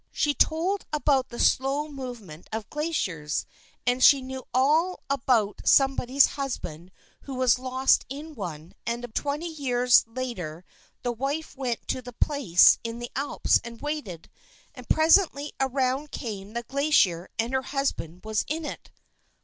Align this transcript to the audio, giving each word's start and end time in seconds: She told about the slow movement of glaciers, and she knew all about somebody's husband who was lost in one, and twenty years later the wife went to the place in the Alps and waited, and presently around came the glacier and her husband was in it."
She 0.11 0.33
told 0.33 0.87
about 0.91 1.29
the 1.29 1.39
slow 1.39 1.87
movement 1.87 2.49
of 2.51 2.71
glaciers, 2.71 3.45
and 3.85 4.03
she 4.03 4.19
knew 4.23 4.47
all 4.51 5.03
about 5.11 5.61
somebody's 5.63 6.25
husband 6.25 6.89
who 7.25 7.35
was 7.35 7.59
lost 7.59 8.03
in 8.09 8.33
one, 8.33 8.73
and 8.87 9.05
twenty 9.13 9.45
years 9.47 10.03
later 10.07 10.65
the 11.03 11.11
wife 11.11 11.55
went 11.55 11.87
to 11.89 12.01
the 12.01 12.13
place 12.13 12.79
in 12.83 12.97
the 12.97 13.11
Alps 13.15 13.61
and 13.63 13.79
waited, 13.83 14.27
and 14.73 14.89
presently 14.89 15.53
around 15.59 16.09
came 16.09 16.53
the 16.53 16.63
glacier 16.63 17.29
and 17.37 17.53
her 17.53 17.61
husband 17.61 18.25
was 18.25 18.43
in 18.47 18.65
it." 18.65 18.89